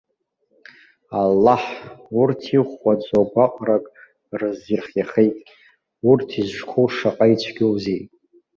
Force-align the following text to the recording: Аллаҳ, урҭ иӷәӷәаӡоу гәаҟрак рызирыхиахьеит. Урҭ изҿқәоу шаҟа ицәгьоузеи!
Аллаҳ, 1.19 1.63
урҭ 2.19 2.41
иӷәӷәаӡоу 2.57 3.25
гәаҟрак 3.31 3.85
рызирыхиахьеит. 4.39 5.37
Урҭ 6.09 6.29
изҿқәоу 6.41 6.87
шаҟа 6.95 7.25
ицәгьоузеи! 7.33 8.01